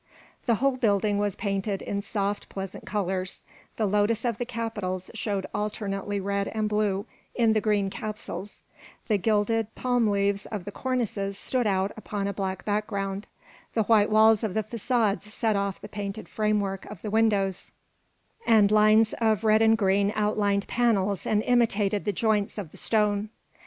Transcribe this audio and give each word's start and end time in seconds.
The 0.47 0.55
whole 0.55 0.77
building 0.77 1.19
was 1.19 1.35
painted 1.35 1.83
in 1.83 2.01
soft, 2.01 2.49
pleasant 2.49 2.87
colours; 2.87 3.43
the 3.77 3.85
lotus 3.85 4.25
of 4.25 4.39
the 4.39 4.47
capitals 4.47 5.11
showed 5.13 5.45
alternately 5.53 6.19
red 6.19 6.47
and 6.47 6.67
blue 6.67 7.05
in 7.35 7.53
the 7.53 7.61
green 7.61 7.91
capsules; 7.91 8.63
the 9.07 9.19
gilded 9.19 9.75
palm 9.75 10.07
leaves 10.07 10.47
of 10.47 10.65
the 10.65 10.71
cornices 10.71 11.37
stood 11.37 11.67
out 11.67 11.91
upon 11.95 12.25
a 12.25 12.33
blue 12.33 12.55
background; 12.65 13.27
the 13.75 13.83
white 13.83 14.09
walls 14.09 14.43
of 14.43 14.55
the 14.55 14.63
façades 14.63 15.21
set 15.25 15.55
off 15.55 15.79
the 15.79 15.87
painted 15.87 16.27
framework 16.27 16.85
of 16.85 17.03
the 17.03 17.11
windows, 17.11 17.71
and 18.47 18.71
lines 18.71 19.13
of 19.21 19.43
red 19.43 19.61
and 19.61 19.77
green 19.77 20.11
outlined 20.15 20.65
panels 20.67 21.27
and 21.27 21.43
imitated 21.43 22.05
the 22.05 22.11
joints 22.11 22.57
of 22.57 22.71
the 22.71 22.75
stone. 22.77 23.29